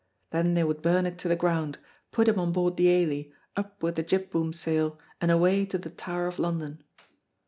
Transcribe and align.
Then 0.31 0.55
they 0.55 0.63
would 0.63 0.81
burn 0.81 1.05
it 1.05 1.19
to 1.19 1.27
the 1.27 1.35
ground, 1.35 1.77
put 2.09 2.27
him 2.27 2.39
on 2.39 2.51
board 2.51 2.75
the 2.75 2.89
Ailie, 2.89 3.31
up 3.55 3.83
with 3.83 3.93
the 3.97 4.01
jib 4.01 4.31
boom 4.31 4.51
sail, 4.51 4.97
and 5.21 5.29
away 5.29 5.63
to 5.67 5.77
the 5.77 5.91
Tower 5.91 6.25
of 6.25 6.39
London. 6.39 6.83